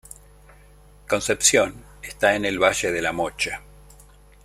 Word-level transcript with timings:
Concepción 1.07 1.85
está 2.01 2.33
en 2.33 2.45
el 2.45 2.57
Valle 2.57 2.91
de 2.91 3.03
la 3.03 3.11
Mocha. 3.11 3.61